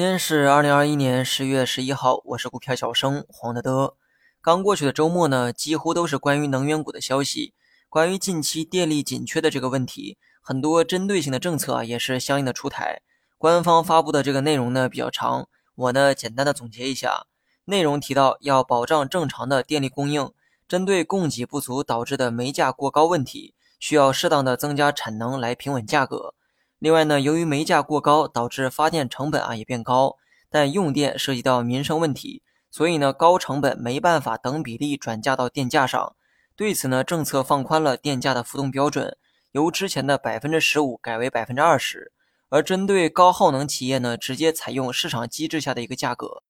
[0.00, 3.96] 今天是二零二一年十月十一号，我是股票小生黄德德。
[4.40, 7.52] 刚过去的周末呢，几乎都是关于能源股的消息，
[7.90, 13.02] 关于近期电力紧缺的这个问题，很多针对性的政策也是相应的出台。
[13.36, 17.26] 官方发布的这个内容呢比较长，我呢简单的总结一下，
[17.66, 20.32] 内容提到要保障正常的电力供应，
[20.66, 26.32] 针对供给不足导致的煤价过高问题，需要适当的增加产能来平稳价格。
[26.80, 30.16] 另外呢，由于煤价过高，导致发电成本啊也变高，
[30.48, 36.16] 但用电涉及到民生问题，所以呢高成本没办法等比例转嫁到电价上。
[36.56, 39.18] 对此呢，政策放宽了电价的浮动标准，
[39.52, 42.12] 由之前的百分之十五改为百分之二十，
[42.48, 46.42] 而针对高耗能企业呢，直接采用市场机制下的一个价格。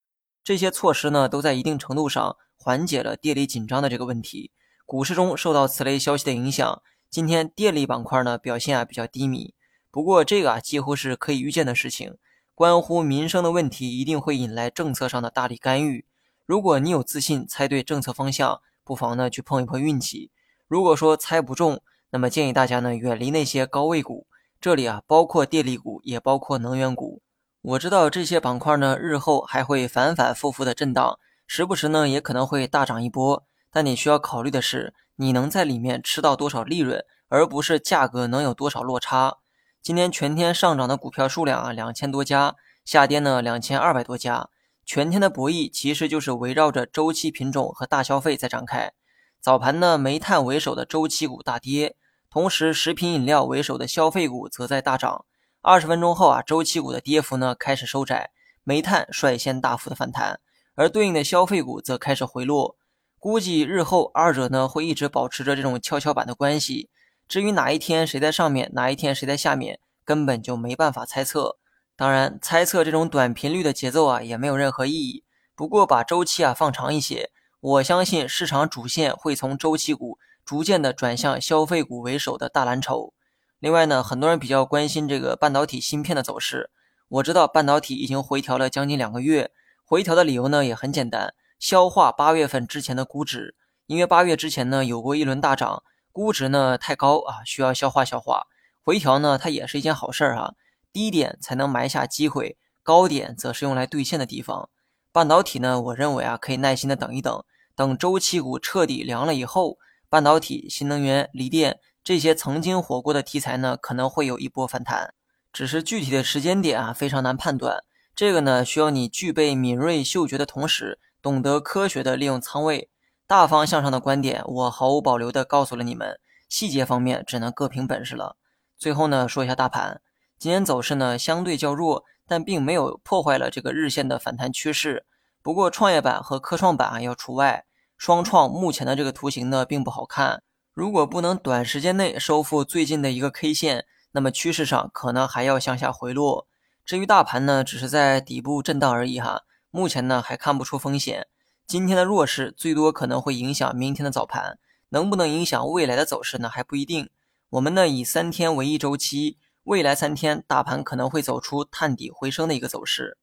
[0.44, 4.52] 这些措施呢，都在一定程度上缓解了电力紧张的这个问题。
[4.86, 9.54] 股市中受到此类消息的影响，今天电力板块呢表现啊比较低迷。
[9.90, 12.16] 不过这个啊，几乎是可以预见的事情。
[12.54, 16.04] 关乎民生的问题，一定会引来政策上的大力干预。
[16.46, 20.30] 如果你有自信猜对政策方向，不妨呢去碰一碰运气。
[20.68, 24.26] 如果说猜不中，那么建议大家呢远离那些高位股。
[24.60, 27.22] 这里啊，包括电力股，也包括能源股。
[27.62, 33.44] 我知道这些板块呢，日后还会反反复复的震荡，时不时呢也可能会大涨一波。
[33.72, 39.38] 但你需要考虑的是，你能在里面吃到多少利润，而不是价格能有多少落差。
[39.82, 44.50] 今天全天上涨的股票数量啊，两千多家；下跌呢，两千二百多家。
[44.84, 48.92] 全天的博弈其实就是围绕着周期品种和大消费在展开。
[49.40, 51.96] 早盘呢，煤炭为首的周期股大跌，
[52.28, 55.24] 同时食品饮料为首的消费股则在大涨。
[55.62, 60.40] 二十分钟后啊，周期股的跌幅呢开始收窄，煤炭率先大幅的反弹，
[60.74, 62.76] 而对应的消费股则开始回落。
[63.18, 66.90] 估计日后二者呢会一直保持着这种跷跷板的关系。
[67.30, 71.58] 至于哪一天谁在上面，哪一天谁在下面，根本就没办法猜测。
[71.94, 75.22] 当然，猜测这种短频率的节奏啊，也没有任何意义。
[75.54, 83.14] 不过，把周期啊放长一些，我相信市场主线会从周期股逐渐的转向消费股为首的大蓝筹。
[83.60, 86.70] 另外呢，很多人比较关心这个半导体芯片的走势。
[87.06, 89.52] 我知道半导体已经回调了将近两个月，
[89.84, 93.54] 回调的理由呢也很简单，消化八月份之前的估值。
[93.86, 95.84] 因为八月之前呢有过一轮大涨。
[96.20, 98.42] 估值呢太高啊，需要消化消化。
[98.82, 100.52] 回调呢，它也是一件好事儿哈。
[100.92, 104.68] 低点才能埋下机会，高点则是用来兑现的地方。
[105.12, 107.42] 半导体呢，我认为啊，可以耐心的等一等，
[107.74, 109.78] 等周期股彻底凉了以后，
[110.10, 115.14] 半导体、新能源、锂电这些曾经火过的题材呢，可能会有一波反弹。
[115.54, 117.82] 只是具体的时间点啊，非常难判断。
[118.14, 122.90] 这个呢，需要你具备敏锐嗅觉的同时，懂得科学的利用仓位。
[123.30, 126.18] 大方向上的观点，我毫无保留地告诉了你们。
[126.48, 128.34] 细节方面，只能各凭本事了。
[128.76, 130.00] 最后呢，说一下大盘，
[130.36, 135.06] 今天走势呢相对较弱，但并没有破坏了这个日线的反弹趋势。
[135.42, 137.64] 不过，创业板和科创板啊要除外。
[137.96, 140.42] 双创目前的这个图形呢并不好看，
[140.74, 146.48] 如果不能短时间内收复最近的一个 K 线，那么趋势上可能还要向下回落。
[146.84, 151.28] 至于大盘呢，只是在底部震荡而已哈，目前呢还看不出风险。
[151.70, 154.58] 今天的弱势最多可能会影响明天的早盘，
[154.88, 156.48] 能不能影响未来的走势呢？
[156.48, 157.10] 还不一定。
[157.50, 163.18] 我们呢以三天为一周期，未来三天大盘可能会走出探底回升的一个走势。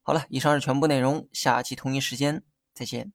[0.00, 2.42] 好了，以上是全部内容，下期同一时间
[2.72, 3.12] 再见。